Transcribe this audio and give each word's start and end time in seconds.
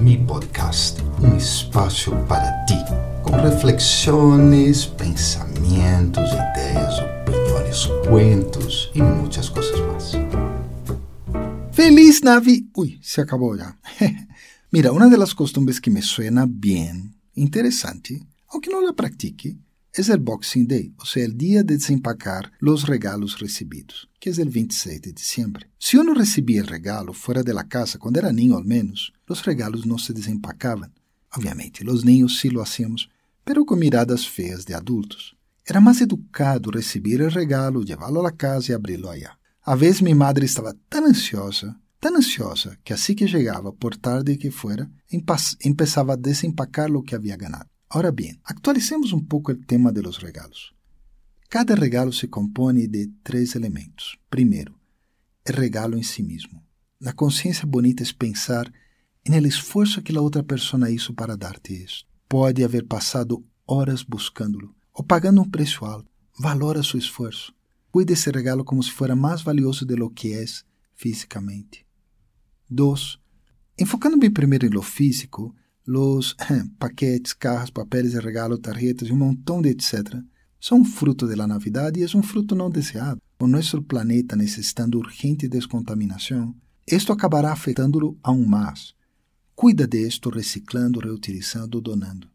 mi 0.00 0.16
podcast, 0.16 1.02
um 1.22 1.36
espaço 1.36 2.10
para 2.26 2.64
ti, 2.64 2.74
com 3.22 3.32
reflexões, 3.32 4.86
pensamentos, 4.86 6.30
ideias, 6.32 6.98
opiniões, 6.98 7.86
cuentos 8.08 8.90
e 8.94 9.02
muitas 9.02 9.50
coisas 9.50 9.78
mais. 9.80 10.12
Feliz 11.72 12.22
Navi! 12.22 12.66
Uy, 12.74 12.98
se 13.02 13.20
acabou 13.20 13.56
já. 13.58 13.76
Mira, 14.72 14.90
uma 14.90 15.10
das 15.10 15.34
costumbres 15.34 15.78
que 15.78 15.90
me 15.90 16.00
suena 16.00 16.46
bem 16.46 17.10
interessante, 17.36 18.26
aunque 18.48 18.70
não 18.70 18.82
la 18.82 18.94
practique, 18.94 19.58
es 19.92 20.08
el 20.08 20.18
Boxing 20.18 20.66
Day, 20.66 20.94
o 20.98 21.04
sea, 21.04 21.24
el 21.24 21.36
día 21.36 21.62
de 21.62 21.74
desempacar 21.74 22.52
los 22.60 22.86
regalos 22.86 23.40
recibidos, 23.40 24.08
que 24.20 24.30
es 24.30 24.38
el 24.38 24.48
26 24.48 25.02
de 25.02 25.12
diciembre. 25.12 25.68
Si 25.78 25.96
uno 25.96 26.14
recibía 26.14 26.60
el 26.60 26.68
regalo 26.68 27.12
fuera 27.12 27.42
de 27.42 27.52
la 27.52 27.68
casa, 27.68 27.98
cuando 27.98 28.20
era 28.20 28.32
niño 28.32 28.56
al 28.56 28.64
menos, 28.64 29.12
los 29.30 29.44
regalos 29.44 29.86
no 29.86 29.96
se 29.96 30.12
desempacaban. 30.12 30.92
Obviamente, 31.32 31.84
los 31.84 32.04
niños 32.04 32.38
sí 32.40 32.50
lo 32.50 32.62
hacíamos, 32.62 33.08
pero 33.44 33.64
con 33.64 33.78
miradas 33.78 34.28
feas 34.28 34.66
de 34.66 34.74
adultos. 34.74 35.36
Era 35.64 35.78
más 35.78 36.00
educado 36.00 36.72
recibir 36.72 37.22
el 37.22 37.30
regalo, 37.30 37.82
llevarlo 37.82 38.20
a 38.20 38.24
la 38.24 38.36
casa 38.36 38.72
y 38.72 38.74
abrirlo 38.74 39.08
allá. 39.08 39.38
A 39.62 39.76
vez 39.76 40.02
mi 40.02 40.16
madre 40.16 40.46
estaba 40.46 40.74
tan 40.88 41.04
ansiosa, 41.04 41.80
tan 42.00 42.16
ansiosa, 42.16 42.76
que 42.82 42.92
así 42.92 43.14
que 43.14 43.28
llegaba, 43.28 43.70
por 43.70 43.96
tarde 43.96 44.36
que 44.36 44.50
fuera, 44.50 44.90
empezaba 45.60 46.14
a 46.14 46.16
desempacar 46.16 46.90
lo 46.90 47.04
que 47.04 47.14
había 47.14 47.36
ganado. 47.36 47.70
Ahora 47.88 48.10
bien, 48.10 48.40
actualicemos 48.42 49.12
un 49.12 49.28
poco 49.28 49.52
el 49.52 49.64
tema 49.64 49.92
de 49.92 50.02
los 50.02 50.20
regalos. 50.20 50.74
Cada 51.48 51.76
regalo 51.76 52.10
se 52.10 52.28
compone 52.28 52.88
de 52.88 53.10
tres 53.22 53.54
elementos. 53.54 54.18
Primero, 54.28 54.76
el 55.44 55.54
regalo 55.54 55.96
en 55.96 56.04
sí 56.04 56.24
mismo. 56.24 56.64
La 56.98 57.12
conciencia 57.12 57.64
bonita 57.68 58.02
es 58.02 58.12
pensar 58.12 58.72
en 59.24 59.34
el 59.34 59.46
esfuerzo 59.46 60.02
que 60.02 60.12
la 60.12 60.22
otra 60.22 60.42
persona 60.42 60.90
hizo 60.90 61.14
para 61.14 61.36
darte 61.36 61.82
esto. 61.82 62.08
Pode 62.28 62.64
haber 62.64 62.86
passado 62.86 63.44
horas 63.66 64.02
buscándolo 64.04 64.74
ou 64.92 65.04
pagando 65.04 65.42
um 65.42 65.50
preço 65.50 65.84
alto. 65.84 66.10
Valora 66.38 66.82
seu 66.82 66.98
esforço. 66.98 67.54
Cuide 67.90 68.12
esse 68.12 68.30
regalo 68.30 68.64
como 68.64 68.82
se 68.82 68.90
fora 68.90 69.16
mais 69.16 69.42
valioso 69.42 69.84
de 69.84 69.96
lo 69.96 70.10
que 70.10 70.32
é 70.32 70.44
fisicamente. 70.94 71.86
2. 72.70 73.18
Enfocando-me 73.78 74.30
primeiro 74.30 74.66
em 74.66 74.70
lo 74.70 74.82
físico, 74.82 75.54
los 75.86 76.36
paquetes, 76.78 77.32
carros, 77.32 77.70
papéis 77.70 78.12
de 78.12 78.20
regalo, 78.20 78.58
tarjetas 78.58 79.08
e 79.08 79.12
um 79.12 79.16
montão 79.16 79.60
de 79.60 79.70
etc. 79.70 80.22
são 80.60 80.84
fruto 80.84 81.26
da 81.26 81.46
Navidad 81.46 81.96
e 81.96 82.04
é 82.04 82.06
um 82.16 82.22
fruto 82.22 82.54
não 82.54 82.70
desejado. 82.70 83.20
Com 83.38 83.48
nosso 83.48 83.82
planeta 83.82 84.36
necessitando 84.36 84.98
urgente 84.98 85.48
descontaminação, 85.48 86.54
isto 86.86 87.12
acabará 87.12 87.52
afetando-lo 87.52 88.18
aún 88.22 88.44
mais. 88.44 88.94
Cuida 89.60 89.86
de 89.86 90.06
esto 90.06 90.30
reciclando, 90.30 91.00
reutilizando, 91.00 91.82
donando. 91.82 92.26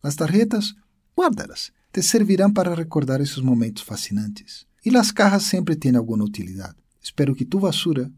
As 0.00 0.14
tarjetas, 0.14 0.76
guárdalas. 1.12 1.72
Te 1.92 2.00
servirão 2.00 2.52
para 2.52 2.72
recordar 2.72 3.20
esses 3.20 3.38
momentos 3.38 3.82
fascinantes. 3.82 4.64
E 4.86 4.96
as 4.96 5.10
cajas 5.10 5.42
sempre 5.42 5.74
têm 5.74 5.96
alguma 5.96 6.22
utilidade. 6.22 6.76
Espero 7.02 7.34
que 7.34 7.44
tu 7.44 7.58
basura 7.58 8.08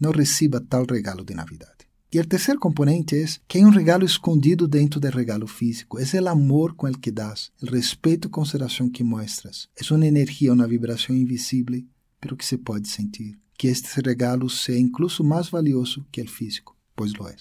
não 0.00 0.10
receba 0.10 0.60
tal 0.60 0.86
regalo 0.86 1.24
de 1.24 1.34
Navidad. 1.34 1.76
E 2.12 2.18
o 2.18 2.26
terceiro 2.26 2.58
componente 2.58 3.14
é 3.14 3.26
que 3.46 3.58
hay 3.58 3.64
um 3.64 3.70
regalo 3.70 4.04
escondido 4.04 4.66
dentro 4.66 4.98
do 4.98 5.08
regalo 5.08 5.46
físico. 5.46 5.96
É 5.96 6.20
o 6.20 6.28
amor 6.28 6.74
com 6.74 6.88
el 6.88 6.98
que 6.98 7.12
das, 7.12 7.52
o 7.62 7.66
respeito 7.66 8.26
e 8.26 8.28
consideração 8.28 8.90
que 8.90 9.04
muestras. 9.04 9.68
É 9.76 9.94
uma 9.94 10.04
energia, 10.04 10.52
uma 10.52 10.66
vibração 10.66 11.14
invisível, 11.14 11.80
pero 12.20 12.36
que 12.36 12.44
se 12.44 12.58
pode 12.58 12.88
sentir. 12.88 13.38
Que 13.56 13.68
este 13.68 14.00
regalo 14.00 14.50
seja 14.50 14.80
incluso 14.80 15.22
mais 15.22 15.48
valioso 15.48 16.04
que 16.10 16.20
o 16.20 16.28
físico, 16.28 16.76
pois 16.96 17.14
lo 17.14 17.28
é. 17.28 17.36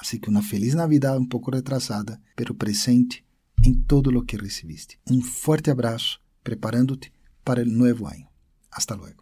Assim 0.00 0.18
que 0.18 0.30
uma 0.30 0.42
feliz 0.42 0.74
Navidad 0.74 1.18
um 1.18 1.26
pouco 1.26 1.50
retrasada, 1.50 2.18
pero 2.34 2.54
presente 2.54 3.22
em 3.62 3.74
todo 3.74 4.10
lo 4.10 4.24
que 4.24 4.36
recibiste. 4.36 4.98
Um 5.10 5.20
forte 5.20 5.70
abraço, 5.70 6.18
preparando-te 6.42 7.12
para 7.44 7.62
o 7.62 7.66
novo 7.66 8.06
ano. 8.06 8.26
Hasta 8.72 8.94
luego. 8.94 9.18